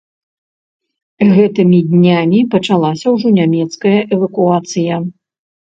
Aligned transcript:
Гэтымі 1.35 1.79
днямі 1.91 2.39
пачалася 2.57 3.07
ўжо 3.19 3.27
нямецкая 3.39 3.97
эвакуацыя. 4.19 4.93